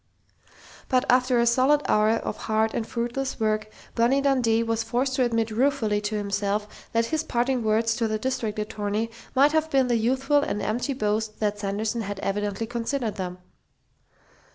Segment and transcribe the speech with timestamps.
[0.89, 5.23] But after a solid hour of hard and fruitless work, Bonnie Dundee was forced to
[5.23, 9.89] admit ruefully to himself that his parting words to the district attorney might have been
[9.89, 13.37] the youthful and empty boast that Sanderson had evidently considered them.